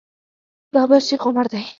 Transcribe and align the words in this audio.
دا 0.73 0.81
بل 0.89 1.01
شیخ 1.07 1.21
عمر 1.27 1.45
دی. 1.51 1.61